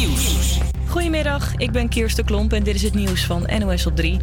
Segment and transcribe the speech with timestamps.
[0.00, 0.58] Nieuws.
[0.88, 4.18] Goedemiddag, ik ben Kirsten Klomp en dit is het nieuws van NOS op 3.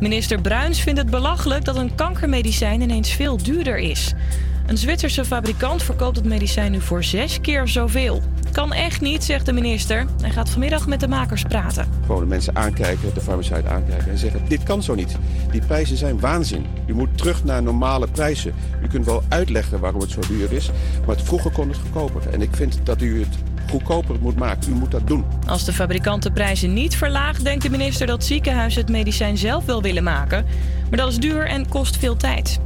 [0.00, 4.14] Minister Bruins vindt het belachelijk dat een kankermedicijn ineens veel duurder is.
[4.66, 8.22] Een Zwitserse fabrikant verkoopt het medicijn nu voor zes keer zoveel.
[8.52, 10.06] Kan echt niet, zegt de minister.
[10.20, 11.86] Hij gaat vanmiddag met de makers praten.
[12.06, 14.40] Gewoon de mensen aankijken, de farmaceut aankijken en zeggen...
[14.48, 15.16] dit kan zo niet.
[15.50, 16.66] Die prijzen zijn waanzin.
[16.86, 18.54] U moet terug naar normale prijzen.
[18.82, 20.70] U kunt wel uitleggen waarom het zo duur is...
[21.06, 22.28] maar het vroeger kon het goedkoper.
[22.32, 23.38] En ik vind dat u het
[23.70, 24.70] goedkoper moet maken.
[24.70, 25.24] U moet dat doen.
[25.46, 29.64] Als de fabrikant de prijzen niet verlaagt, denkt de minister dat ziekenhuizen het medicijn zelf
[29.64, 30.44] wel willen maken.
[30.88, 32.60] Maar dat is duur en kost veel tijd.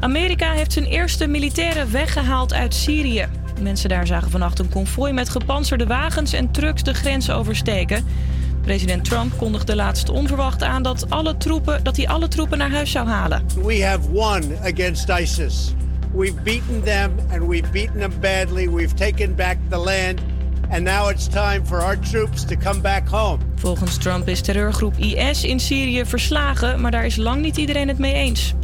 [0.00, 3.26] Amerika heeft zijn eerste militairen weggehaald uit Syrië.
[3.60, 8.04] Mensen daar zagen vannacht een konvooi met gepantserde wagens en trucks de grens oversteken.
[8.62, 12.90] President Trump kondigde laatst onverwacht aan dat, alle troepen, dat hij alle troepen naar huis
[12.90, 13.44] zou halen.
[13.62, 15.74] We have won against ISIS.
[16.14, 18.70] We've beaten them and we've beaten them badly.
[18.70, 20.20] We've taken back the land.
[20.72, 23.38] And now it's time for our troops to come back home.
[23.54, 27.98] Volgens Trump is terreurgroep IS in Syrië verslagen, maar daar is lang niet iedereen het
[27.98, 28.54] mee eens.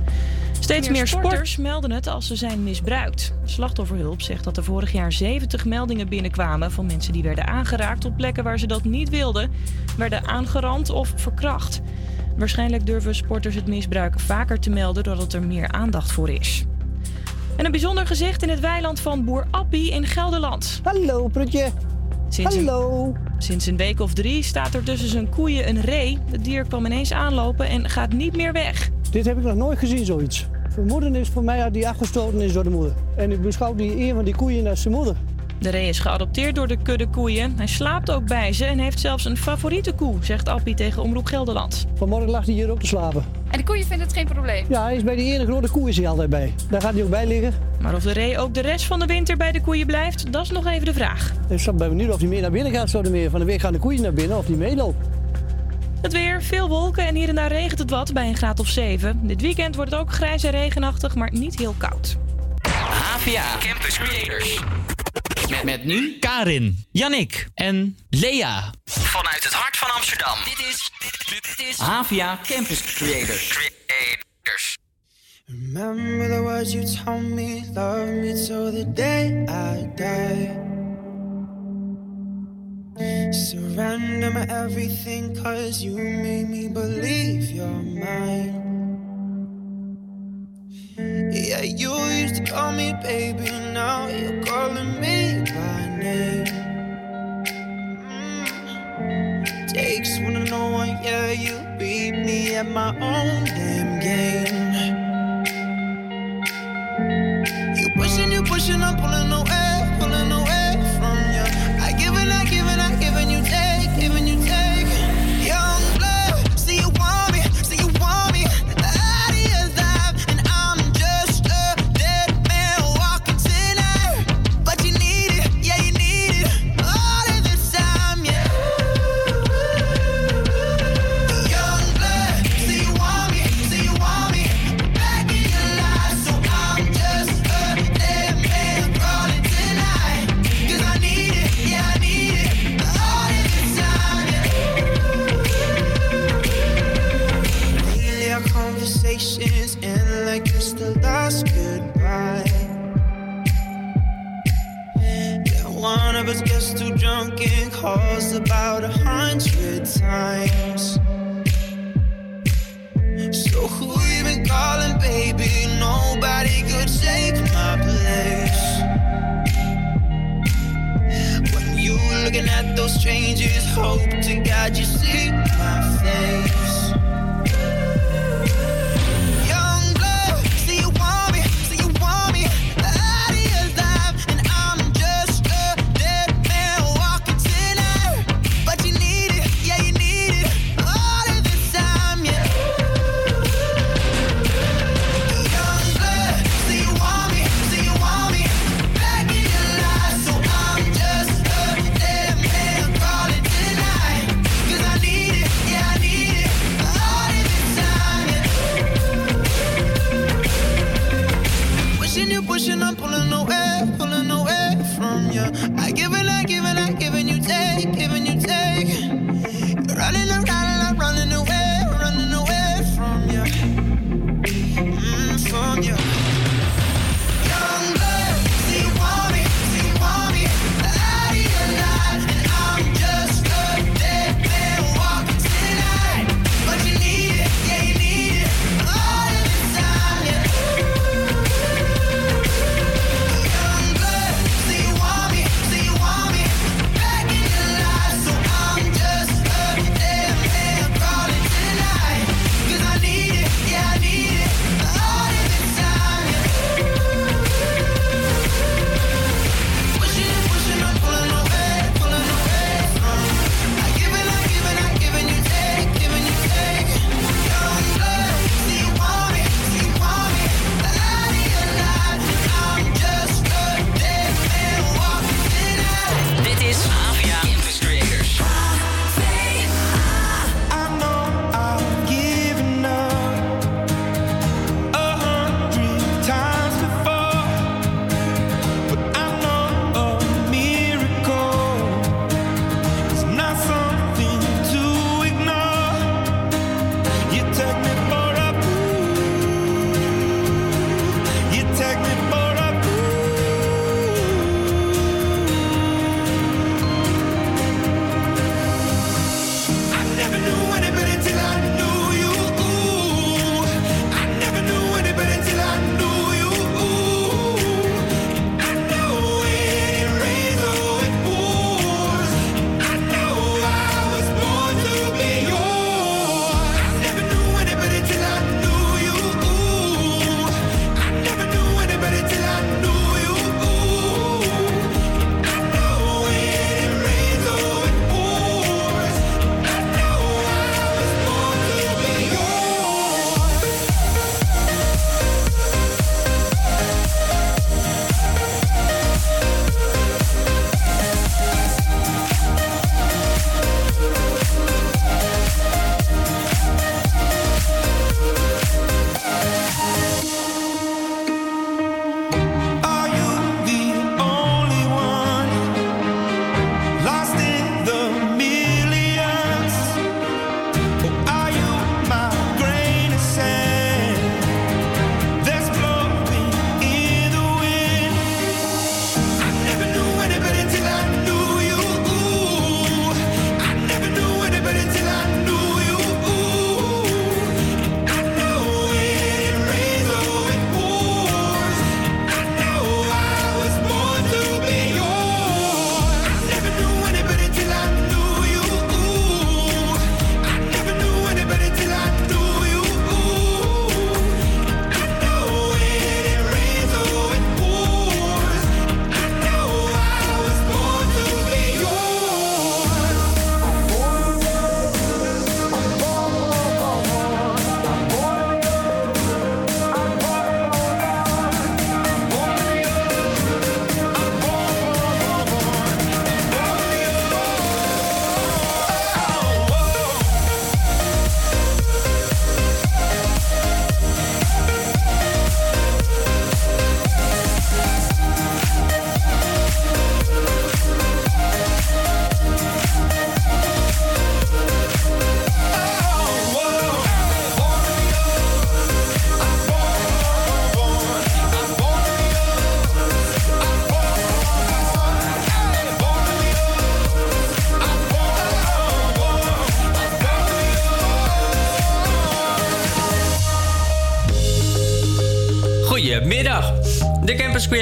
[0.60, 3.32] Steeds meer sporters melden het als ze zijn misbruikt.
[3.44, 8.16] Slachtofferhulp zegt dat er vorig jaar 70 meldingen binnenkwamen van mensen die werden aangeraakt op
[8.16, 9.50] plekken waar ze dat niet wilden,
[9.96, 11.80] werden aangerand of verkracht.
[12.36, 16.64] Waarschijnlijk durven sporters het misbruik vaker te melden doordat er meer aandacht voor is.
[17.56, 20.80] En een bijzonder gezicht in het weiland van Boer Appie in Gelderland.
[20.82, 21.72] Hallo, Prutje.
[22.28, 23.04] Sinds Hallo.
[23.04, 26.18] Een, sinds een week of drie staat er tussen zijn koeien een ree.
[26.30, 28.90] Het dier kwam ineens aanlopen en gaat niet meer weg.
[29.10, 30.46] Dit heb ik nog nooit gezien, zoiets.
[30.68, 32.92] Vermoeden is voor mij dat die afgestoten is door de moeder.
[33.16, 35.16] En ik beschouw die een van die koeien als zijn moeder.
[35.60, 37.54] De ree is geadopteerd door de kudde koeien.
[37.56, 41.26] Hij slaapt ook bij ze en heeft zelfs een favoriete koe, zegt Appie tegen Omroep
[41.26, 41.86] Gelderland.
[41.94, 43.24] Vanmorgen lag hij hier ook te slapen.
[43.50, 44.64] En de koeien vinden het geen probleem?
[44.68, 46.54] Ja, hij is bij die ene grote koe is hij altijd bij.
[46.70, 47.52] Daar gaat hij ook bij liggen.
[47.80, 50.42] Maar of de ree ook de rest van de winter bij de koeien blijft, dat
[50.42, 51.32] is nog even de vraag.
[51.48, 53.30] Ik ben benieuwd of hij meer naar binnen gaat zo meer.
[53.30, 55.06] Van de week gaan de koeien naar binnen of hij meeloopt.
[56.02, 58.68] Het weer, veel wolken en hier en daar regent het wat bij een graad of
[58.68, 59.20] 7.
[59.22, 62.16] Dit weekend wordt het ook grijs en regenachtig, maar niet heel koud.
[62.62, 64.62] HVA Campus Creators.
[65.50, 68.72] Met, met nu Karin, Jannik en Lea.
[68.84, 70.38] Vanuit het hart van Amsterdam.
[70.44, 70.90] Dit is,
[71.28, 73.48] dit is HVA Campus Creators.
[73.48, 74.78] Creators.
[75.46, 80.66] Remember the words you told me, love me till the day I die.
[83.30, 88.68] Surrender my everything, cause you made me believe you're mine.
[90.98, 96.46] Yeah, you used to call me baby, now you're calling me by name.
[98.98, 99.72] Mm.
[99.72, 104.67] Takes one to know one, yeah, you beat me at my own damn game.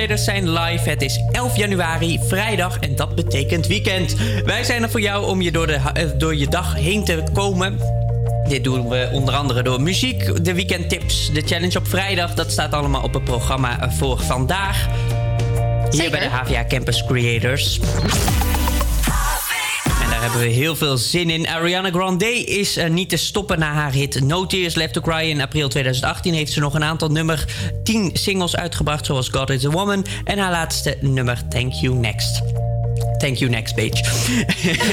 [0.07, 0.89] Creators zijn live.
[0.89, 4.17] Het is 11 januari, vrijdag en dat betekent weekend.
[4.45, 7.23] Wij zijn er voor jou om je door, de, eh, door je dag heen te
[7.33, 7.79] komen.
[8.49, 12.35] Dit doen we onder andere door muziek, de weekendtips, de challenge op vrijdag.
[12.35, 14.87] Dat staat allemaal op het programma voor vandaag.
[15.91, 17.81] Hier bij de HVA Campus Creators
[20.37, 21.49] hebben we heel veel zin in.
[21.49, 25.29] Ariana Grande is uh, niet te stoppen na haar hit No Tears Left to Cry.
[25.29, 27.45] In april 2018 heeft ze nog een aantal nummer
[27.85, 30.07] 10 singles uitgebracht, zoals God is a Woman.
[30.25, 32.66] En haar laatste nummer Thank You Next.
[33.27, 34.05] Thank you, next page.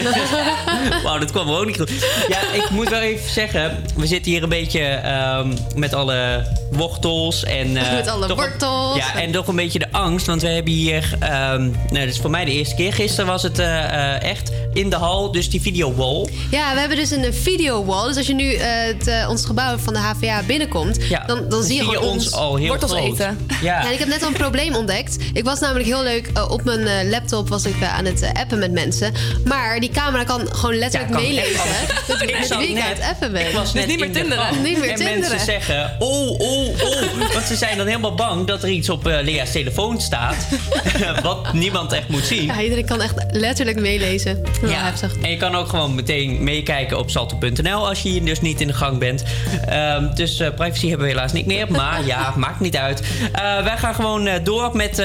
[1.04, 1.92] Wauw, dat kwam gewoon niet goed.
[2.28, 5.02] Ja, ik moet wel even zeggen, we zitten hier een beetje
[5.40, 7.75] um, met alle wortels en...
[7.75, 8.98] Uh, met alle wortels.
[8.98, 11.18] ja, en toch een beetje de angst, want we hebben hier...
[11.22, 12.94] Um, nou, is voor mij de eerste keer.
[12.94, 16.30] Gisteren was het uh, echt in de hal, dus die video wall.
[16.52, 18.08] Ja, we hebben dus een video wall.
[18.08, 21.63] Dus als je nu uh, het, ons gebouw van de HVA binnenkomt, ja, dan, dan
[21.63, 23.04] zie je, gewoon ons, al heel wortels groot.
[23.04, 23.38] eten.
[23.62, 23.82] Ja.
[23.82, 23.92] ja.
[23.92, 25.18] ik heb net al een probleem ontdekt.
[25.34, 29.13] Ik was namelijk heel leuk, op mijn laptop was ik aan het appen met mensen.
[29.46, 31.60] Maar die camera kan gewoon letterlijk meelezen.
[32.08, 33.48] Dat ik met wie ik aan het appen ben.
[33.48, 34.62] Ik was net niet meer tinderen.
[34.62, 35.20] Niet meer en tinderen.
[35.20, 37.34] mensen zeggen, oh, oh, oh.
[37.34, 40.48] Want ze zijn dan helemaal bang dat er iets op uh, Lea's telefoon staat.
[41.24, 42.46] wat niemand echt moet zien.
[42.46, 44.42] Ja, iedereen kan echt letterlijk meelezen.
[44.62, 45.15] Ja, heftig.
[45.22, 48.68] En je kan ook gewoon meteen meekijken op salto.nl als je hier dus niet in
[48.68, 49.24] de gang bent.
[49.70, 51.72] Um, dus uh, privacy hebben we helaas niet meer.
[51.72, 53.01] Maar ja, maakt niet uit.
[53.01, 55.00] Uh, wij gaan gewoon door met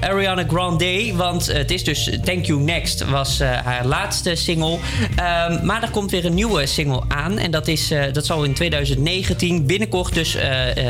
[0.00, 1.12] Ariana Grande.
[1.14, 4.72] Want het is dus Thank You Next was haar laatste single.
[4.72, 7.38] Um, maar er komt weer een nieuwe single aan.
[7.38, 10.36] En dat, is, dat zal in 2019 binnenkort dus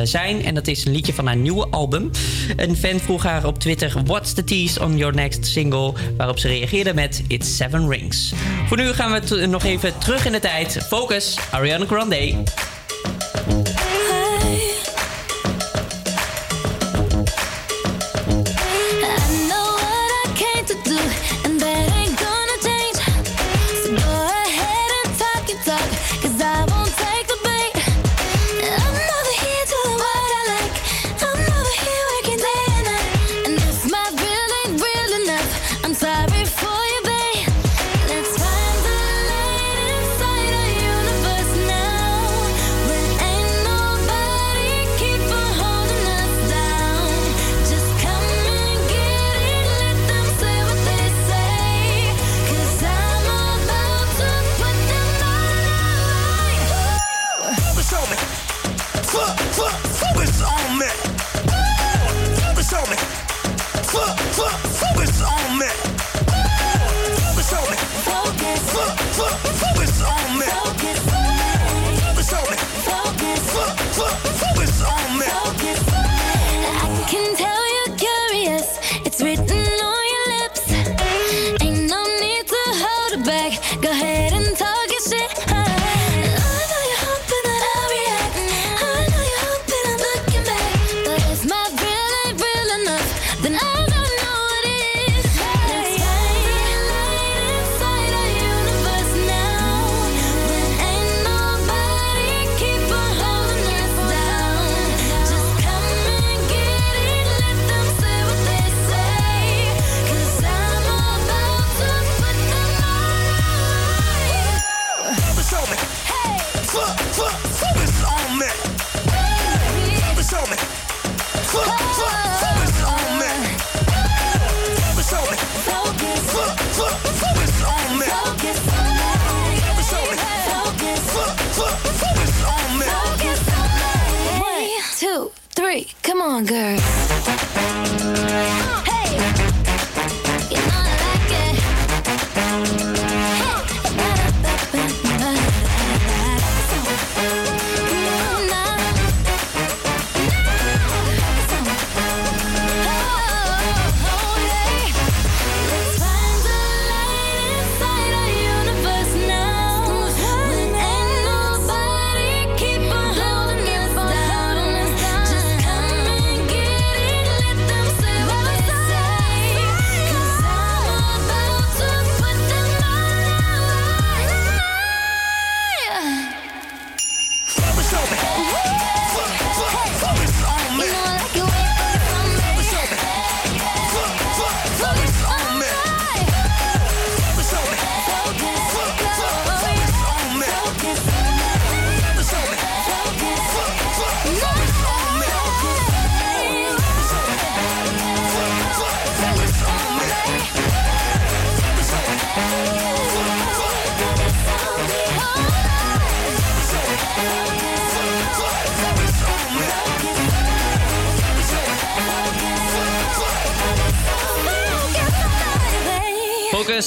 [0.03, 0.45] zijn.
[0.45, 2.11] En dat is een liedje van haar nieuwe album.
[2.57, 5.93] Een fan vroeg haar op Twitter: What's the tease on your next single?
[6.17, 8.33] Waarop ze reageerde met It's Seven Rings.
[8.67, 10.79] Voor nu gaan we nog even terug in de tijd.
[10.89, 12.35] Focus, Ariana Grande.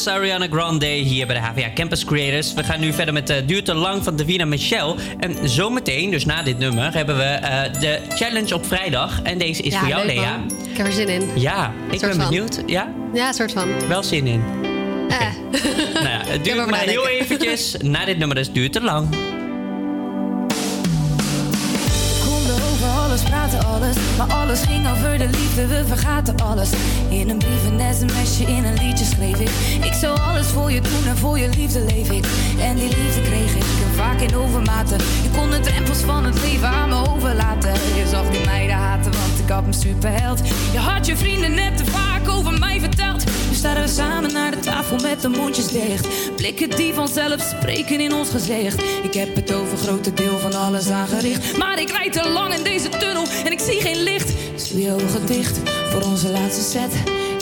[0.07, 2.53] Ariana Grande hier bij de HVA Campus Creators.
[2.53, 4.95] We gaan nu verder met uh, Duurt te lang van Davina Michel.
[5.19, 9.21] En zometeen, dus na dit nummer, hebben we uh, de challenge op vrijdag.
[9.21, 10.37] En deze is Ja, voor jou, leuk, Lea.
[10.37, 10.57] man.
[10.71, 11.29] Ik heb er zin in.
[11.35, 12.29] Ja, ik ben van.
[12.29, 12.61] benieuwd.
[12.65, 13.67] Ja, Ja, soort van.
[13.87, 14.43] wel zin in.
[15.09, 15.19] Eh.
[15.93, 17.75] Nou ja, het duurt maar heel eventjes.
[17.83, 19.07] Na dit nummer, dus het duurt te lang.
[23.29, 23.95] Praten, alles.
[24.17, 26.69] Maar alles ging over de liefde, we vergaten alles.
[27.09, 29.49] In een brief, een sms'je, in een liedje schreef ik.
[29.85, 32.25] Ik zou alles voor je doen en voor je liefde leef ik.
[32.59, 34.97] En die liefde kreeg ik en vaak in overmaten.
[34.97, 37.73] Je kon de drempels van het leven aan me overlaten.
[37.73, 40.41] Je zag die meiden haten, want ik had me superheld.
[40.71, 43.23] Je had je vrienden net te vaak over mij verteld.
[43.49, 46.07] Nu staan we samen naar de tafel met de mondjes dicht.
[46.35, 48.83] Blikken die vanzelf spreken in ons gezicht.
[49.03, 51.57] Ik heb het over grote deel van alles aangericht.
[51.57, 54.33] Maar ik rijd te lang in deze tunnel en ik zie geen licht.
[54.53, 56.93] Dus doe je ogen dicht voor onze laatste set.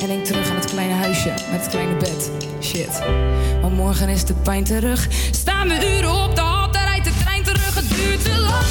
[0.01, 2.31] En denk terug aan het kleine huisje met het kleine bed.
[2.61, 2.99] Shit.
[3.61, 5.07] Maar morgen is de pijn terug.
[5.31, 7.75] Staan we uren op de hal, daar rijdt de trein terug.
[7.75, 8.65] Het duurt te lang.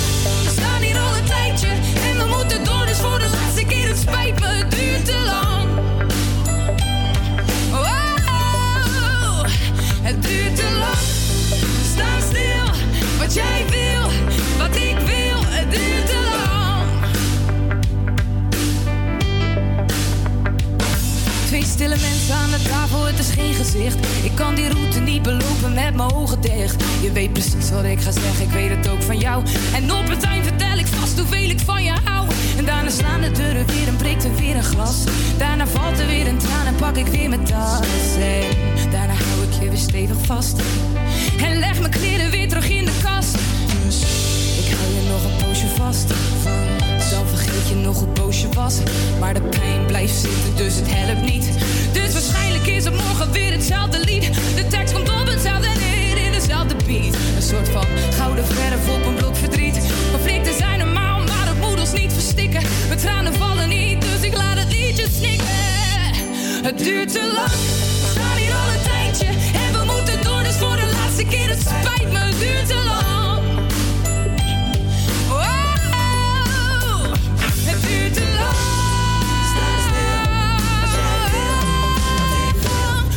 [0.45, 1.69] We staan hier al een tijdje.
[2.11, 3.89] En we moeten door, dus voor de laatste keer.
[3.89, 5.52] Het spijt me, het duurt te lang.
[13.35, 14.09] Wat jij wil,
[14.59, 16.89] wat ik wil, het duurt te lang.
[21.47, 23.97] Twee stille mensen aan de tafel, het is geen gezicht.
[24.25, 26.85] Ik kan die route niet belopen met mijn ogen dicht.
[27.03, 29.45] Je weet precies wat ik ga zeggen, ik weet het ook van jou.
[29.75, 32.29] En op het eind vertel ik vast hoeveel ik van je hou.
[32.57, 35.05] En daarna slaan de deuren weer en breekt er weer een glas.
[35.39, 37.81] Daarna valt er weer een traan en pak ik weer mijn tas.
[39.55, 40.61] Ik je weer stevig vast.
[41.39, 43.35] En leg mijn kleren weer terug in de kast.
[43.85, 44.01] Dus
[44.59, 46.09] ik hou je nog een poosje vast.
[47.11, 48.75] Dan vergeet je nog hoe boos je was.
[49.21, 51.49] Maar de pijn blijft zitten, dus het helpt niet.
[51.93, 54.23] Dus waarschijnlijk is het morgen weer hetzelfde lied.
[54.57, 57.15] De tekst komt op hetzelfde neer in dezelfde beat.
[57.37, 57.87] Een soort van
[58.19, 59.81] gouden verf op een blok verdriet.
[60.11, 62.63] Conflicten zijn normaal, maar het moet ons niet verstikken.
[62.89, 65.47] Mijn tranen vallen niet, dus ik laat het liedje snikken.
[66.63, 67.57] Het duurt te lang,
[68.15, 68.83] we hier al een
[69.13, 69.27] tijdje.
[69.59, 71.49] En we moeten door, dus voor de laatste keer.
[71.49, 73.43] Het spijt me, het duurt te lang.
[75.29, 77.15] Wow,
[77.67, 78.61] het duurt te lang.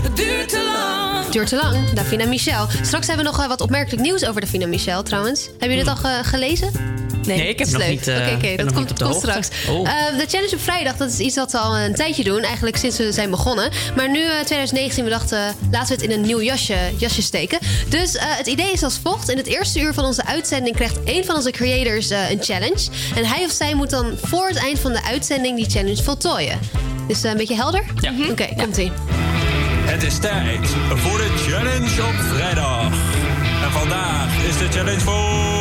[0.03, 1.25] Het duurt te lang.
[1.31, 2.67] Duurt te lang, Davina Michel.
[2.81, 5.45] Straks hebben we nog eh, wat opmerkelijk nieuws over Davina Michel trouwens.
[5.45, 6.71] Hebben jullie dit al ge- gelezen?
[7.25, 7.89] Nee, ik heb Dat is nog leuk.
[7.89, 9.49] niet, eh, Oké, dat nog komt, niet op de komt straks.
[9.69, 9.87] Oh.
[9.89, 12.41] Eh, de challenge op vrijdag, dat is iets wat we al een tijdje doen.
[12.41, 13.69] Eigenlijk sinds we zijn begonnen.
[13.95, 17.59] Maar nu, eh, 2019, we dachten, laten we het in een nieuw jasje, jasje steken.
[17.89, 19.29] Dus eh, het idee is als volgt.
[19.29, 22.87] In het eerste uur van onze uitzending krijgt één van onze creators eh, een challenge.
[23.15, 26.59] En hij of zij moet dan voor het eind van de uitzending die challenge voltooien.
[27.07, 27.83] Is eh, een beetje helder?
[27.99, 28.11] Ja.
[28.29, 28.91] Oké, komt-ie.
[29.85, 32.85] Het is tijd voor de challenge op vrijdag.
[33.63, 35.54] En vandaag is de challenge voor...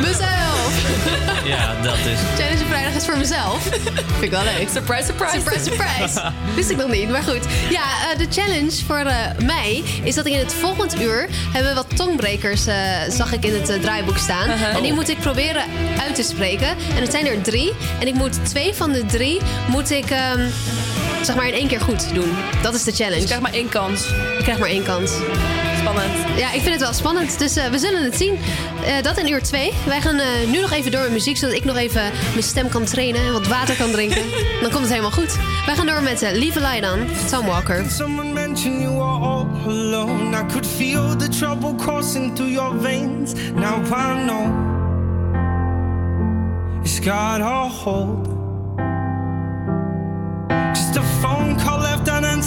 [0.00, 0.74] mezelf.
[1.46, 2.18] Ja, dat is...
[2.38, 3.62] Challenge vrijdag is voor mezelf.
[4.18, 4.68] Vind ik wel leuk.
[4.72, 5.40] Surprise, surprise.
[5.40, 6.32] Surprise, surprise.
[6.56, 7.44] Wist ik nog niet, maar goed.
[7.70, 11.28] Ja, eh, de challenge voor eh, mij is dat ik in het volgend uur...
[11.52, 12.76] hebben we wat tongbrekers, eh,
[13.08, 14.48] zag ik in het draaiboek staan.
[14.48, 15.62] En die moet ik proberen
[16.00, 16.68] uit te spreken.
[16.68, 17.72] En het zijn er drie.
[18.00, 20.10] En ik moet twee van de drie moet ik...
[20.10, 20.48] ehm,
[21.22, 22.36] zeg maar in één keer goed doen.
[22.62, 23.20] Dat is de challenge.
[23.20, 24.08] Dus je krijgt maar één kans.
[24.38, 25.10] Ik krijg maar één kans.
[25.86, 26.38] Spannend.
[26.38, 27.38] Ja, ik vind het wel spannend.
[27.38, 28.38] Dus eh, we zullen het zien.
[28.84, 29.72] Eh, dat in uur 2.
[29.86, 32.68] Wij gaan eh, nu nog even door met muziek, zodat ik nog even mijn stem
[32.68, 34.22] kan trainen en wat water kan drinken.
[34.62, 35.36] Dan komt het helemaal goed.
[35.66, 37.84] Wij gaan door met uh, Light On, Tom Walker.
[37.90, 40.36] Someone mentioned you were all alone.
[40.36, 43.32] I could feel the trouble coursing through your veins.
[43.54, 44.52] Now I know
[46.82, 48.35] it's got a hold.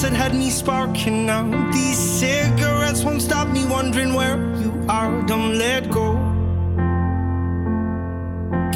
[0.02, 1.72] Left unanswered had me sparking now.
[1.72, 5.22] These cigarettes won't stop me wondering where you are.
[5.28, 6.14] Don't let go.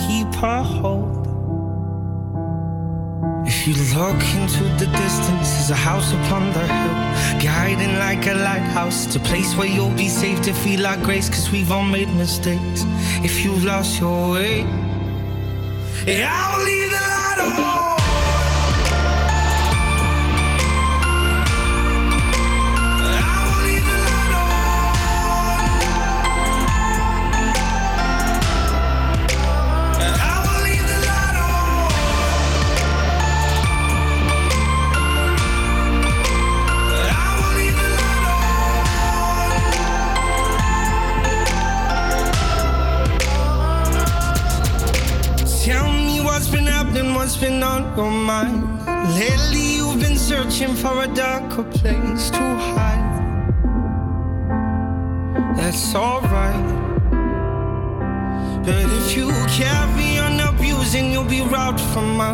[0.07, 1.23] Keep a hold.
[3.45, 8.33] If you look into the distance, there's a house upon the hill, guiding like a
[8.33, 9.05] lighthouse.
[9.05, 12.09] It's a place where you'll be safe to feel like grace, cause we've all made
[12.15, 12.83] mistakes.
[13.23, 14.63] If you've lost your way,
[16.07, 17.72] I'll leave the light on.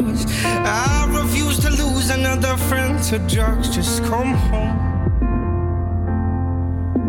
[0.06, 0.26] Us.
[0.44, 3.70] I refuse to lose another friend to drugs.
[3.76, 4.78] Just come home.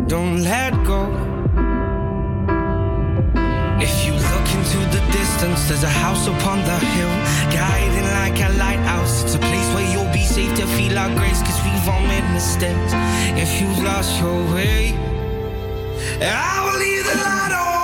[0.06, 1.02] Don't let go.
[3.80, 7.14] If you look into the distance, there's a house upon the hill,
[7.50, 9.22] guiding like a lighthouse.
[9.24, 12.28] It's a place where you'll be safe to feel our grace, cause we've all made
[12.32, 12.92] mistakes.
[13.44, 14.94] If you've lost your way,
[16.20, 17.79] I will leave the light on.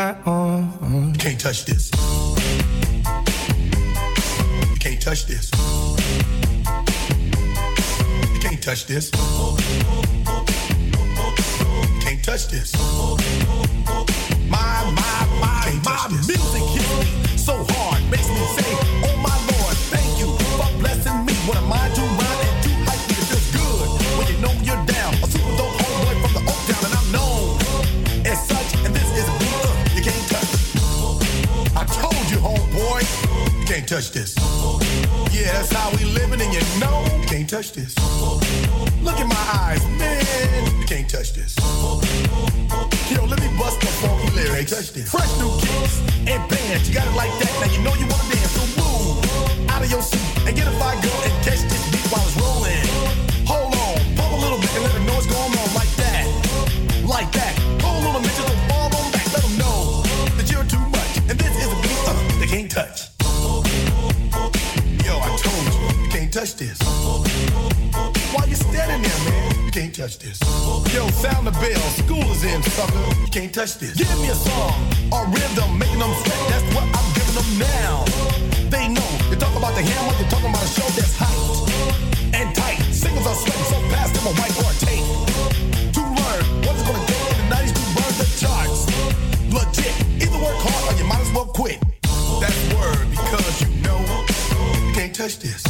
[0.00, 1.12] Light on.
[1.12, 1.90] You can't touch this.
[4.70, 5.50] You can't touch this.
[8.32, 9.10] You can't touch this.
[11.84, 13.79] You can't touch this.
[33.90, 34.36] Touch this.
[35.34, 37.92] Yeah, that's how we living, and you know you can't touch this.
[39.02, 41.58] Look in my eyes, man, you can't touch this.
[43.10, 44.90] Yo, let me bust the funky lyrics.
[45.10, 47.50] Fresh new kicks and bands, you got it like that.
[47.60, 48.19] Now you know you wanna
[70.10, 70.94] touch this.
[70.94, 71.80] Yo, sound the bell.
[72.02, 73.20] School is in, sucker.
[73.20, 73.94] You can't touch this.
[73.94, 74.74] Give me a song
[75.12, 76.40] or rhythm, making them sweat.
[76.50, 78.04] That's what I'm giving them now.
[78.70, 79.10] They know.
[79.30, 82.80] You talk about the hammer, you're talking about a show that's hyped and tight.
[82.90, 85.06] Singles are sweating so fast, them a white or a tape.
[85.94, 88.80] To learn what it's gonna take in the 90s to burn the charts.
[89.54, 89.94] Legit.
[90.22, 91.78] Either work hard or you might as well quit.
[92.40, 94.00] That's word because you know
[94.74, 95.69] you can't touch this.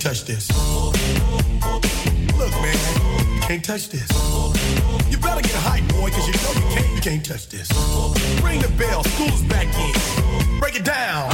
[0.00, 0.48] can't touch this.
[2.38, 4.08] Look, man, can't touch this.
[5.10, 7.70] You better get a hype, boy, cause you know you can't, you can't touch this.
[8.42, 10.58] Ring the bell, school's back in.
[10.58, 11.30] Break it down.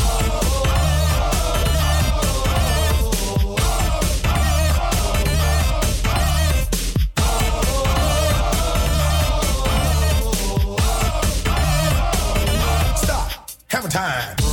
[12.97, 13.51] Stop.
[13.69, 14.46] Hammer time.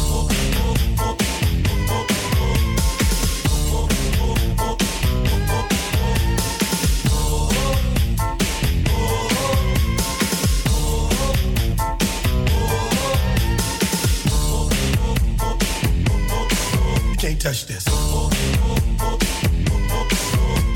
[17.44, 17.86] touch this.
[17.88, 17.94] You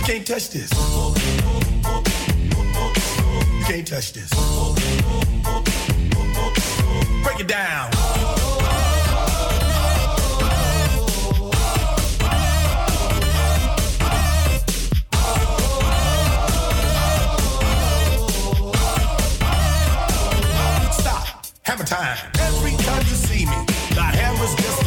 [0.04, 0.70] can't touch this.
[3.54, 4.30] You can't touch this.
[7.24, 7.90] Break it down.
[20.92, 21.46] Stop.
[21.64, 22.18] Have a time.
[22.42, 23.56] Every time you see me,
[23.96, 24.87] the hammer's just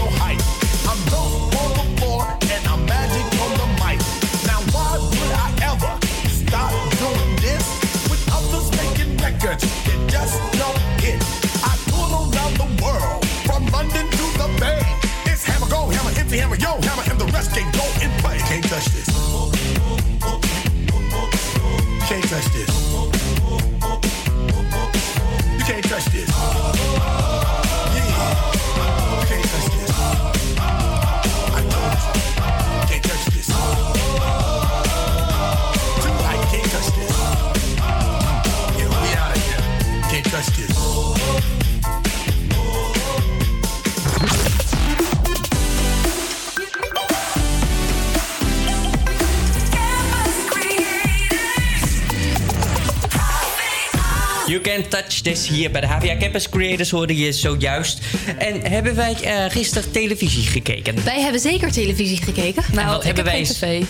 [54.88, 57.98] Touch This hier bij de HVA Campus Creators hoorde je zojuist.
[58.38, 61.04] En hebben wij eh, gisteren televisie gekeken?
[61.04, 62.62] Wij hebben zeker televisie gekeken.
[62.76, 63.82] En wat hebben wij tv.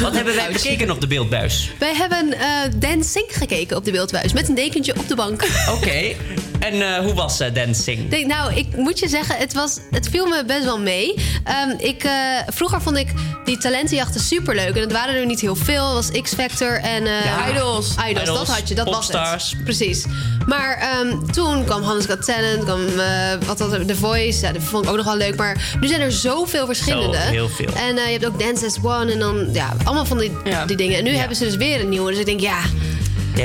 [0.00, 1.70] Wat hebben wij bekeken op de beeldbuis?
[1.78, 5.42] Wij hebben eh Dancing gekeken op de beeldbuis met een dekentje op de bank.
[5.76, 6.14] Oké.
[6.58, 8.10] En eh, hoe was eh, Dancing?
[8.10, 11.14] Nee, nou, ik moet je zeggen, het, was, het viel me best wel mee.
[11.44, 12.08] Ehm, ik,
[12.46, 13.08] vroeger vond ik
[13.46, 14.74] die talentenjachten superleuk.
[14.74, 15.96] En het waren er niet heel veel.
[15.96, 17.06] Het was X-Factor en...
[17.06, 17.48] eh, Ja.
[17.50, 17.90] Idols.
[18.08, 18.10] Idols.
[18.10, 19.54] Idols, dat had je, dat was het.
[19.64, 20.04] Precies.
[20.46, 23.06] Maar ehm, toen kwam Hannes Got Talent, kwam eh,
[23.46, 24.46] wat was het, The Voice.
[24.46, 25.36] Ja, dat vond ik ook nog wel leuk.
[25.36, 27.16] Maar nu zijn er zoveel verschillende.
[27.16, 27.72] Zo, heel veel.
[27.74, 30.32] En eh, je hebt ook Dance as One en dan, ja, allemaal van die,
[30.66, 30.98] die dingen.
[30.98, 32.10] En nu hebben ze dus weer een nieuwe.
[32.10, 32.60] Dus ik denk, ja,
[33.34, 33.42] we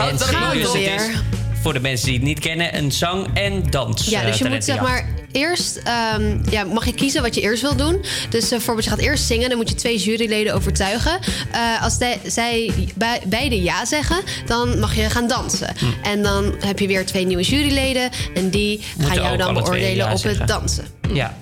[0.53, 1.21] Dus het is, weer.
[1.61, 4.63] voor de mensen die het niet kennen, een zang- en dans Ja, dus je moet
[4.63, 8.05] zeg maar eerst ehm, ja, mag je kiezen wat je eerst wil doen.
[8.29, 11.19] Dus eh, bijvoorbeeld, je gaat eerst zingen, dan moet je twee juryleden overtuigen.
[11.51, 15.73] Eh, als de- zij bij, beide ja zeggen, dan mag je gaan dansen.
[15.79, 15.85] Hm.
[16.03, 19.95] En dan heb je weer twee nieuwe juryleden en die Moeten gaan jou dan beoordelen
[19.95, 20.39] ja op zeggen.
[20.39, 20.85] het dansen.
[21.13, 21.37] Ja.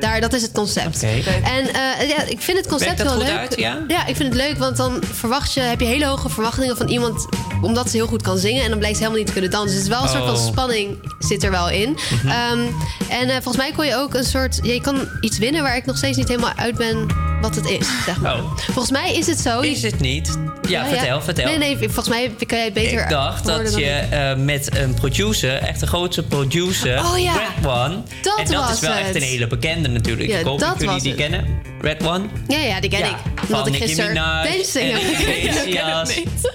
[0.00, 1.02] Daar, dat is het concept.
[1.02, 3.28] En eh, ja, ik vind het concept wel leuk.
[3.28, 4.06] uit, ja?
[4.06, 7.26] ik vind het leuk, want dan verwacht je, heb je hele hoge verwachtingen van iemand
[7.62, 8.62] omdat ze heel goed kan zingen.
[8.62, 9.76] En dan blijkt ze helemaal niet te kunnen dansen.
[9.76, 10.52] Dus het is wel een soort van Oh.
[10.52, 11.90] spanning zit er wel in.
[12.10, 12.28] Mhm.
[12.28, 12.58] Ehm,
[13.08, 14.58] en eh, volgens mij kon je ook een soort.
[14.62, 17.06] ja, je kan iets winnen waar ik nog steeds niet helemaal uit ben
[17.40, 17.86] wat het is.
[18.04, 18.34] Zeg maar.
[18.34, 18.58] Oh.
[18.58, 19.60] Volgens mij is het zo.
[19.60, 20.38] Is het niet?
[20.68, 21.44] Ja, vertel, vertel.
[21.44, 23.02] Nee, nee, volgens mij kan jij het beter.
[23.02, 27.66] Ik dacht dat je eh, met een producer, echt de grootste producer, Oh ja, Red
[27.66, 28.02] One.
[28.22, 30.30] dat en dat was is wel echt een hele bekende natuurlijk.
[30.30, 31.20] Ik hoop dat jullie die het.
[31.20, 31.62] kennen.
[31.80, 32.24] Red One?
[32.48, 33.16] Ja, ja, die ken ik.
[33.48, 34.64] van ik Nicki Minaj.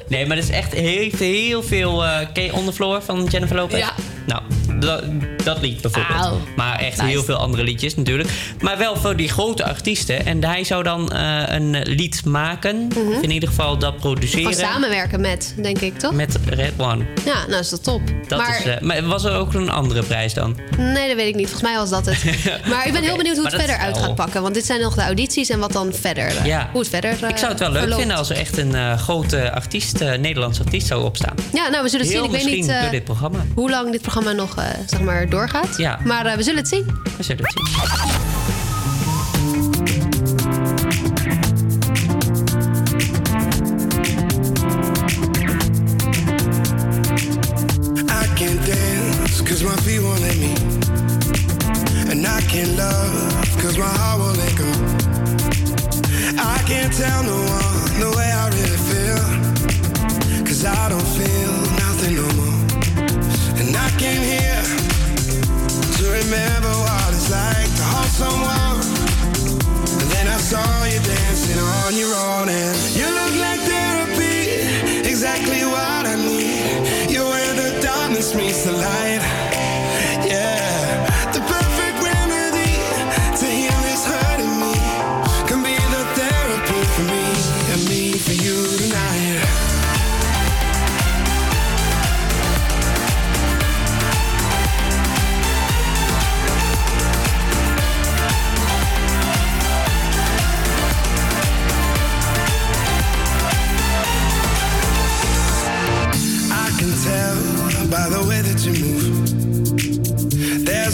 [0.07, 2.03] Nee, maar dat is echt heel, heel veel...
[2.33, 3.79] ken je On The Floor van Jennifer Lopez?
[3.79, 3.93] Ja.
[4.29, 4.41] Nou,
[4.79, 5.03] dat,
[5.43, 6.37] dat lied bijvoorbeeld.
[6.55, 7.09] Maar echt Nice.
[7.09, 8.29] heel veel andere liedjes natuurlijk.
[8.61, 10.25] Maar wel voor die grote artiesten.
[10.25, 12.87] En hij zou dan eh, een lied maken.
[13.15, 14.43] Of in ieder geval dat produceren.
[14.43, 14.53] Mhm.
[14.53, 16.13] Gewoon samenwerken met, denk ik, toch?
[16.13, 17.05] Met Red One.
[17.25, 18.01] Ja, nou is dat top.
[18.27, 20.57] Dat maar is, eh, maar was er ook een andere prijs dan?
[20.77, 21.49] nee, dat weet ik niet.
[21.49, 22.17] Volgens mij was dat het.
[22.69, 24.41] Maar ik ben heel benieuwd hoe het verder uit gaat pakken.
[24.41, 26.27] Want dit zijn nog de audities en wat dan verder.
[26.27, 26.69] eh, Ja.
[26.71, 27.11] Hoe het verder.
[27.27, 27.99] Ik zou het wel leuk verloopt.
[27.99, 31.33] vinden als er echt een grote artiest, Nederlandse artiest zou opstaan.
[31.53, 32.23] Ja, nou, we zullen Heel zien.
[32.25, 33.45] Ik weet misschien niet door dit programma.
[33.55, 35.77] hoe lang dit programma nog eh, zeg maar, doorgaat.
[35.77, 35.99] Ja.
[36.03, 36.85] Maar eh, we zullen het zien.
[37.17, 38.18] We zullen het zien.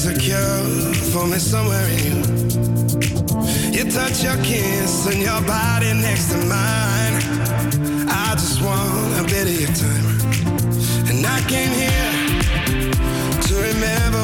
[0.08, 2.16] A cure for me somewhere in you.
[3.76, 7.16] You touch your kiss and your body next to mine.
[8.08, 10.06] I just want a bit of your time.
[11.10, 12.12] And I came here
[13.48, 14.15] to remember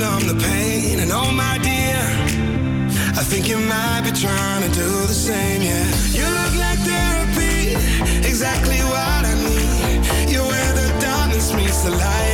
[0.00, 2.00] numb the pain, and oh my dear,
[3.20, 5.60] I think you might be trying to do the same.
[5.60, 5.86] Yeah,
[6.18, 7.76] you look like therapy,
[8.26, 10.32] exactly what I need.
[10.32, 12.29] You're where the darkness meets the light.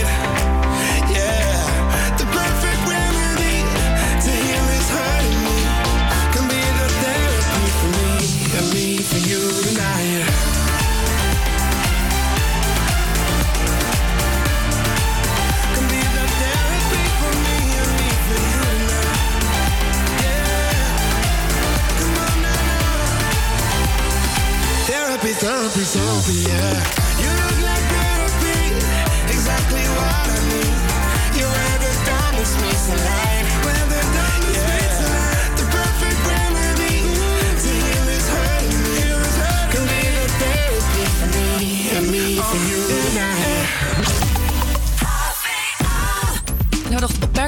[25.96, 27.05] Therapy,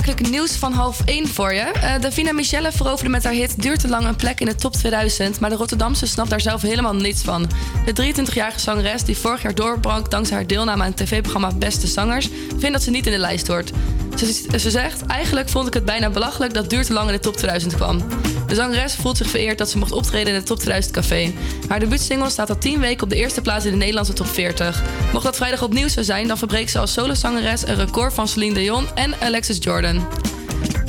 [0.09, 1.61] opmerkelijk nieuws van half 1 voor je.
[1.61, 4.73] Eh Davina Michelle veroverde met haar hit Duurt te lang een plek in de top
[4.73, 5.40] 2000.
[5.40, 7.51] Maar de Rotterdamse snapt daar zelf helemaal niets van.
[7.85, 12.29] De 23-jarige zangeres die vorig jaar doorbrak dankzij haar deelname aan het tv-programma Beste Zangers...
[12.49, 13.71] vindt dat ze niet in de lijst hoort.
[14.16, 17.21] Ze, ze zegt, eigenlijk vond ik het bijna belachelijk dat Duurt te lang in de
[17.21, 18.03] top 2000 kwam.
[18.49, 21.33] De zangeres voelt zich vereerd dat ze mocht optreden in het Top 2000 Café.
[21.69, 24.83] Haar debuutsingle staat al 10 weken op de eerste plaats in de Nederlandse top 40.
[25.13, 28.55] Mocht dat vrijdag opnieuw zo zijn, dan verbreekt ze als solozangeres een record van Celine
[28.55, 30.07] Dion en Alexis Jordan.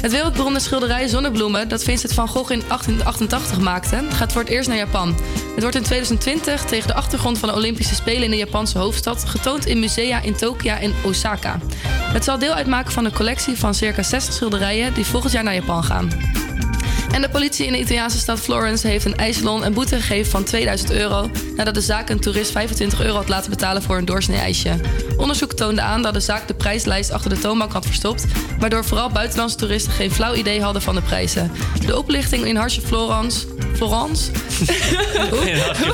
[0.02, 4.68] Het wereldberoemde schilderij Zonnebloemen, dat Vincent van Gogh in 1888 maakte, gaat voor het eerst
[4.68, 5.16] naar Japan.
[5.54, 9.26] Het wordt in 2020 tegen de achtergrond van de Olympische Spelen in de Japanse hoofdstad
[9.26, 11.60] getoond in musea in Tokio en Osaka.
[11.88, 15.54] Het zal deel uitmaken van een collectie van circa 60 schilderijen die volgend jaar naar
[15.54, 16.10] Japan gaan.
[17.12, 20.44] En de politie in de Italiaanse stad Florence heeft een ijssalon een boete gegeven van
[20.44, 21.30] 2000 euro...
[21.56, 24.80] nadat de zaak een toerist 25 euro had laten betalen voor een doorsnee ijsje.
[25.18, 28.26] Onderzoek toonde aan dat de zaak de prijslijst achter de toonbank had verstopt...
[28.60, 31.52] waardoor vooral buitenlandse toeristen geen flauw idee hadden van de prijzen.
[31.86, 33.48] De oplichting in Hartje Florence...
[33.76, 34.32] Florence?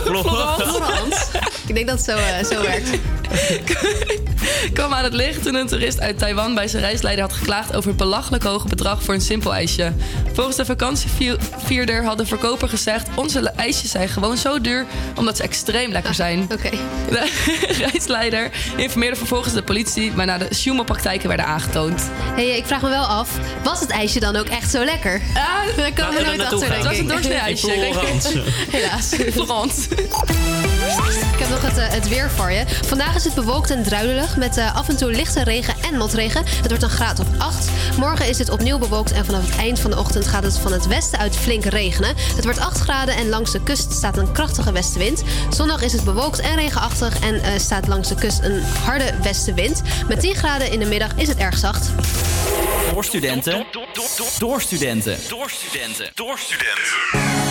[0.06, 0.64] Florence.
[0.64, 1.26] Florence.
[1.68, 2.90] Ik denk dat het zo, eh, zo werkt.
[4.74, 7.90] kwam aan het licht toen een toerist uit Taiwan bij zijn reisleider had geklaagd over
[7.90, 9.94] het belachelijk hoge bedrag voor een simpel ijsje.
[10.34, 15.44] Volgens de vakantievierder had de verkoper gezegd: Onze ijsjes zijn gewoon zo duur omdat ze
[15.44, 16.48] extreem lekker zijn.
[16.52, 16.70] Oké.
[17.10, 17.30] De
[17.92, 22.02] reisleider informeerde vervolgens de politie, waarna de sjoemelpraktijken werden aangetoond.
[22.36, 23.30] Hey, ik vraag me wel af,
[23.64, 25.22] was het ijsje dan ook echt zo lekker?
[25.34, 27.72] Ah, Daar komen we nooit achter, Het was een doorsnee ijsje.
[28.72, 29.14] Helaas.
[29.32, 29.82] Florence.
[31.34, 32.64] Ik heb nog het, eh, het weer voor je.
[32.86, 33.84] Vandaag is het bewolkt en
[34.38, 36.44] met eh, af en toe lichte regen en motregen.
[36.46, 37.70] Het wordt een graad of 8.
[37.98, 40.72] Morgen is het opnieuw bewolkt en vanaf het eind van de ochtend gaat het van
[40.72, 42.16] het westen uit flink regenen.
[42.36, 45.24] Het wordt 8 graden en langs de kust staat een krachtige westenwind.
[45.50, 49.82] Zondag is het bewolkt en regenachtig en eh, staat langs de kust een harde westenwind.
[50.08, 51.90] Met 10 graden in de middag is het erg zacht.
[52.94, 53.66] Door studenten.
[54.40, 55.18] Door studenten.
[55.30, 56.12] Door studenten.
[56.14, 57.45] Door studenten.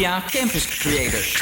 [0.00, 1.36] Havia Campus Creators.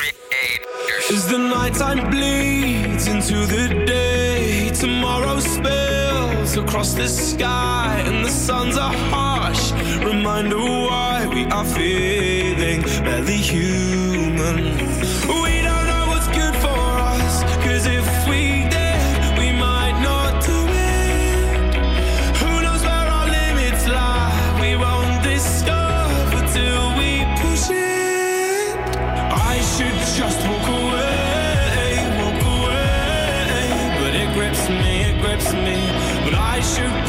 [1.13, 8.77] As the nighttime bleeds into the day, tomorrow spills across the sky, and the suns
[8.77, 9.71] are harsh.
[10.05, 14.57] Reminder why we are feeling barely human.
[15.43, 15.88] We don't
[36.69, 37.08] shoot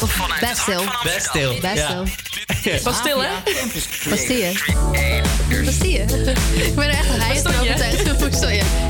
[0.00, 0.78] Bastille?
[0.80, 1.60] Of Bastille?
[1.60, 1.60] Bastille.
[1.60, 2.80] Bastille.
[2.82, 3.32] Bastille, hè?
[4.10, 4.54] Bastille.
[5.64, 6.04] Bastille.
[6.66, 7.96] Ik ben er echt heilig van overtuigd.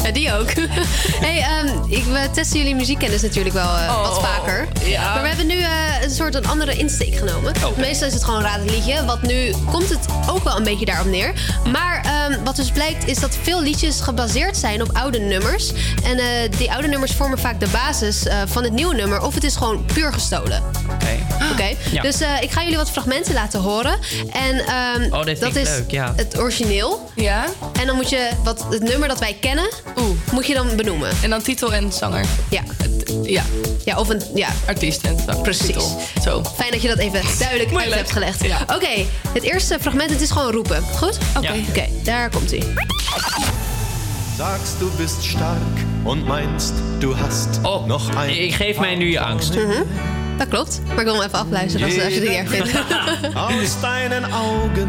[0.04, 0.50] Ja, die ook.
[1.26, 4.68] hey, ehm, ik, we testen jullie muziekkennis natuurlijk wel eh, wat Oh, vaker.
[4.84, 5.12] ja.
[5.12, 7.52] Maar we hebben nu eh, een soort een andere insteek genomen.
[7.76, 9.04] Meestal is het gewoon raad het liedje.
[9.04, 11.32] Wat nu komt het ook wel een beetje daarop neer.
[11.72, 12.00] Maar
[12.44, 15.72] wat dus blijkt is dat veel liedjes gebaseerd zijn op oude nummers.
[16.04, 16.26] En eh,
[16.58, 19.20] die oude nummers vormen vaak de basis eh, van het nieuwe nummer.
[19.22, 20.62] Of het is gewoon puur gestolen.
[21.52, 22.02] Oké, Ja.
[22.02, 23.98] dus eh, ik ga jullie wat fragmenten laten horen.
[24.32, 26.12] En ehm, Oh, dat is leuk, ja.
[26.16, 27.10] het origineel.
[27.14, 27.44] Ja.
[27.80, 29.68] En dan moet je wat, het nummer dat wij kennen,
[30.32, 31.10] moet je dan benoemen.
[31.22, 32.24] En dan titel en zanger.
[32.50, 32.62] Ja.
[33.22, 33.42] Ja.
[33.84, 34.48] Ja, of een ja.
[34.66, 35.42] artiest en zanger.
[35.42, 35.66] Precies.
[35.66, 36.00] Titel.
[36.22, 36.42] Zo.
[36.56, 38.42] Fijn dat je dat even duidelijk uit hebt gelegd.
[38.74, 40.82] Oké, het eerste fragment, het is gewoon roepen.
[40.96, 41.18] Goed?
[41.36, 41.52] Oké.
[41.68, 42.62] Oké, daar komt ie.
[44.36, 49.10] Sagst du bist stark und meinst du hast Oh, noch ein ik geef mij nu
[49.10, 49.54] je angst.
[49.54, 49.82] Mhm.
[50.36, 50.80] Dat klopt.
[50.86, 52.72] Maar ik wil hem even afluisteren als, als je het niet erg vindt.
[53.48, 54.88] aus deinen Augen.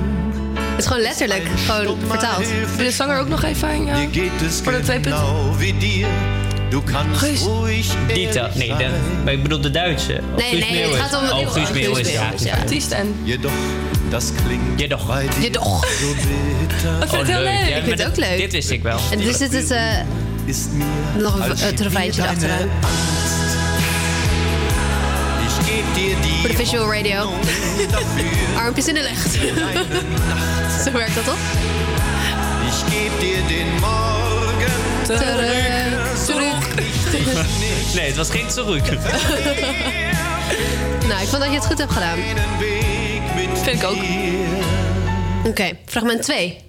[0.53, 2.47] Het is gewoon letterlijk, gewoon vertaald.
[2.75, 4.11] Wil de zanger ook nog even aan jou?
[4.11, 5.21] Dir geht es Voor de twee punten.
[6.69, 8.89] Du kannst ruhig Dieter, nee, de,
[9.23, 10.21] maar ik bedoel de Duitse.
[10.35, 10.97] Of Nee, Guus nee, Meeuwis.
[11.01, 12.21] het gaat om- Oh, Guus Guus Meeuwis, ja.
[12.23, 12.53] Meeuwis, ja.
[12.55, 13.15] Artiest en...
[13.23, 13.51] Jedoch,
[14.09, 15.17] das klingt Jedoch.
[15.41, 15.85] Jedoch.
[15.85, 15.91] Ik
[17.09, 17.59] vind het heel leuk.
[17.59, 18.37] Ik vind het ook dit- leuk.
[18.37, 18.99] Dit wist ik wel.
[19.11, 19.81] En dus zit het eh,
[21.17, 21.55] nog een
[21.93, 22.69] deine erachteraan.
[26.39, 27.29] Voor de visual radio.
[28.63, 29.31] Armpjes in de lucht.
[30.85, 31.37] Zo werkt dat toch?
[32.67, 34.71] Ich geb dir den Morgen
[35.03, 35.88] Terug,
[36.31, 36.75] terug.
[37.95, 39.03] Nee, het was geen terug.
[41.07, 42.17] Nou, ik vond dat je het goed hebt gedaan.
[43.63, 43.97] Vind ik ook.
[45.45, 46.68] Oké, fragment 2.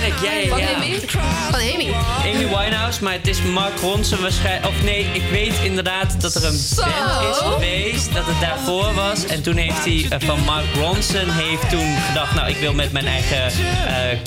[0.00, 0.74] Ja, Van ja.
[0.74, 1.00] Amy?
[1.50, 1.92] Van Amy.
[2.24, 4.66] Amy Winehouse, maar het is Mark Ronson waarschijnlijk.
[4.76, 6.82] Of nee, ik weet inderdaad dat er een Zo.
[6.82, 8.14] band is geweest.
[8.14, 9.26] Dat het daarvoor was.
[9.26, 12.92] En toen heeft hij eh, van Mark Ronson heeft toen gedacht: Nou, ik wil met
[12.92, 13.44] mijn eigen.
[13.46, 14.18] eh,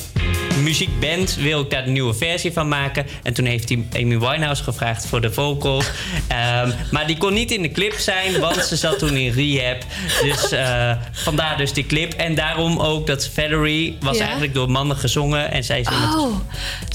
[0.63, 3.05] muziekband wil ik daar een nieuwe versie van maken.
[3.23, 5.85] En toen heeft hij Amy Winehouse gevraagd voor de vocals.
[6.27, 9.77] Ehm, maar die kon niet in de clip zijn, want ze zat toen in rehab.
[10.23, 12.13] Dus eh, vandaar dus die clip.
[12.13, 14.21] En daarom ook dat Valerie was Ja.
[14.23, 15.51] eigenlijk door mannen gezongen.
[15.51, 16.35] En zij zingt Oh.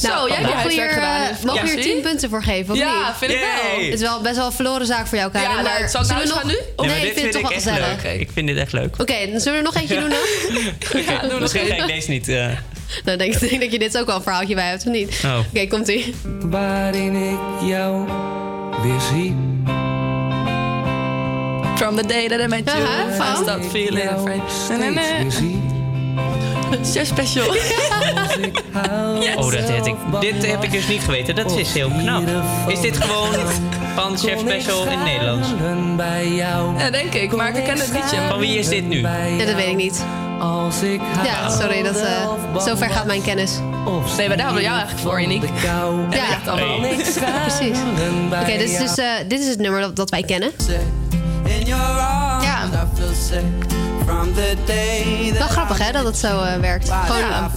[0.00, 1.20] Zo, Nou, jij hebt huiswerk gedaan.
[1.44, 1.92] mogen we Ja, hier zie?
[1.92, 3.16] 10 punten voor geven, of Ja, niet?
[3.18, 3.84] vind ik wel.
[3.84, 5.48] Het is wel best wel een verloren zaak voor jou, Karin.
[5.48, 6.86] Ja, nou, maar zal ik naar zullen we huis gaan nog...
[6.86, 6.92] nu?
[6.92, 8.02] Nee, ik vind het toch wel echt gezellig.
[8.02, 8.20] leuk.
[8.20, 8.94] Ik vind dit echt leuk.
[9.00, 11.02] Oké, dan zullen we er nog eentje doen dan?
[11.14, 12.28] Ja, doe nog Misschien ga ik deze niet.
[12.28, 12.46] eh,
[13.04, 15.22] nou, denk ik denk dat je dit ook wel een verhaaltje bij hebt, of niet?
[15.24, 15.38] Oh.
[15.38, 16.14] Oké, komt-ie.
[16.40, 18.06] Waarin ik jou
[18.82, 19.34] weer zie.
[21.76, 23.44] From the day that I met you, Aha, I van?
[23.44, 24.42] stopped feeling afraid.
[24.94, 25.30] Na.
[25.30, 25.62] zie.
[26.92, 27.44] Chef special.
[29.36, 31.34] Oh, dat heb ik, dit heb ik dus niet geweten.
[31.34, 32.22] Dat is heel knap.
[32.68, 33.34] Is dit gewoon
[33.94, 35.48] van Chef Special in het Nederlands?
[36.78, 37.32] Ja, denk ik.
[37.36, 38.16] Maar ik ken het liedje.
[38.28, 39.00] Van wie is dit nu?
[39.00, 40.04] Ja, dat weet ik niet.
[40.44, 43.58] Als ik Ja, sorry, dat, eh, zover gaat mijn kennis.
[44.16, 45.44] Nee, maar daar hadden we jou eigenlijk voor, Uniek.
[45.62, 46.00] kou.
[46.10, 46.78] Ja, Echt allemaal.
[47.46, 47.78] precies.
[48.42, 50.50] Oké, dit, is dus, eh, dit is het nummer dat, dat wij kennen.
[52.42, 52.68] Ja.
[55.38, 56.90] Wel grappig hè, dat het zo eh, werkt.
[56.90, 57.50] Gewoon Ja,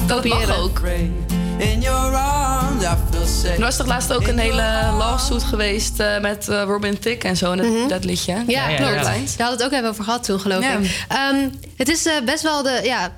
[1.58, 3.46] mag kopiëren.
[3.46, 3.56] ook.
[3.56, 7.38] Er was toch laatst ook een hele lawsuit geweest eh, met eh, Robin Thicke en
[7.38, 8.34] zo in het, dat liedje.
[8.34, 8.50] Mhm.
[8.52, 8.94] Ja, Ja, ja, klopt.
[8.94, 9.02] ja.
[9.04, 10.78] Daar hadden we het ook even over gehad toen, geloof Ja.
[10.78, 11.06] ik.
[11.08, 12.80] Ehm, het is eh, best wel de...
[12.84, 13.12] Ja,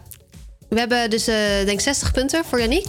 [0.70, 1.36] we hebben dus, eh
[1.66, 2.86] denk 60 punten voor Yannick.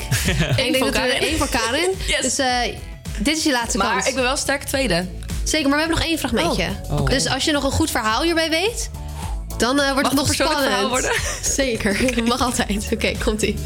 [0.56, 1.90] En ik denk dat we één voor Karin.
[2.06, 2.20] Yes.
[2.20, 2.56] Dus eh,
[3.18, 4.06] dit is je laatste Maar kans.
[4.06, 5.06] ik ben wel sterk tweede.
[5.44, 6.66] Zeker, maar we hebben nog één fragmentje.
[6.90, 7.06] Oh.
[7.06, 8.90] Dus als je nog een goed verhaal hierbij weet...
[9.58, 10.60] Dan eh, wordt Mag het nog spannend.
[10.62, 11.12] verhaal worden?
[11.56, 12.88] Zeker, mag altijd.
[12.92, 13.56] Oké, komt-ie.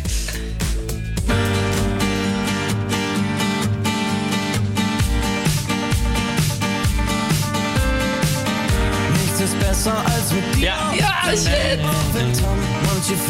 [10.57, 10.77] Ja.
[10.97, 11.81] Ja, shit.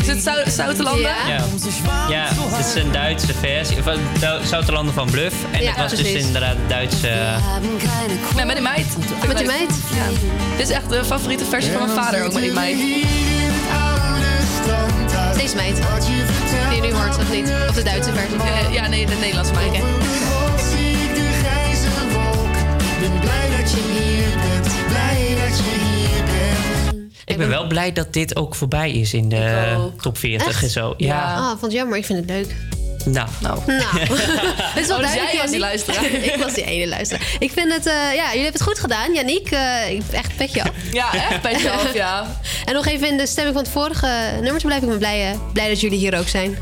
[0.01, 1.03] Is het Zou- Zoutelanden?
[1.03, 1.17] Ja.
[1.29, 1.45] Ja.
[2.09, 3.83] ja, het is een Duitse versie.
[3.83, 5.35] Van Dou- Zoutelanden van Bluff.
[5.51, 7.09] En Ja, het was dus inderdaad een Duitse...
[8.37, 8.87] Nee, met die meid.
[9.27, 9.71] Met die meid?
[9.95, 10.05] Ja.
[10.57, 12.77] Dit is echt de favoriete versie van mijn vader, ook met die meid.
[15.39, 15.77] Deze meid.
[16.71, 17.53] Die je nu hoort, of niet?
[17.69, 18.37] Of de Duitse versie.
[18.69, 19.69] Eh, ja, nee, de Nederlandse meid.
[19.69, 19.81] Oké.
[27.25, 30.63] Ik ben wel blij dat dit ook voorbij is in de top 40 Echt?
[30.63, 30.95] en zo.
[30.97, 31.35] Ja, Ja.
[31.35, 31.99] Ah, vond het jammer.
[31.99, 32.55] Ik vind het leuk.
[33.05, 33.29] nou.
[33.41, 33.61] Nou.
[33.67, 33.99] Nou,
[34.75, 36.05] het is wel Oh, dus jij was die luisteraar.
[36.33, 37.37] ik was die ene luisteraar.
[37.39, 39.15] Ik vind het, eh, ja, jullie hebben het goed gedaan.
[39.15, 40.71] Yannick, eh, ik echt petje af.
[40.93, 42.39] Ja, echt petje af, ja.
[42.65, 44.83] En nog even in de stemming van het vorige nummer blijven.
[44.83, 46.59] Ik ben blij, eh, blij dat jullie hier ook zijn.